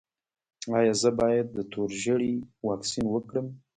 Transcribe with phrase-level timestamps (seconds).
[0.77, 2.33] ایا زه باید د تور ژیړي
[2.67, 3.47] واکسین وکړم؟